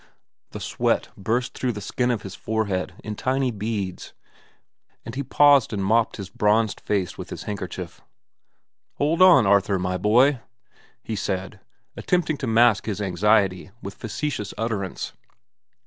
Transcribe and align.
The 0.49 0.59
sweat 0.59 1.09
burst 1.15 1.53
through 1.55 1.73
the 1.73 1.79
skin 1.79 2.09
of 2.09 2.23
his 2.23 2.33
forehead 2.33 2.95
in 3.03 3.13
tiny 3.13 3.51
beads, 3.51 4.13
and 5.05 5.13
he 5.13 5.21
paused 5.21 5.73
and 5.73 5.85
mopped 5.85 6.17
his 6.17 6.27
bronzed 6.31 6.79
face 6.81 7.19
with 7.19 7.29
his 7.29 7.43
handkerchief. 7.43 8.01
"Hold 8.95 9.21
on, 9.21 9.45
Arthur, 9.45 9.77
my 9.77 9.97
boy," 9.97 10.39
he 11.03 11.15
said, 11.15 11.59
attempting 11.95 12.37
to 12.37 12.47
mask 12.47 12.87
his 12.87 12.99
anxiety 12.99 13.69
with 13.83 13.93
facetious 13.93 14.55
utterance. 14.57 15.13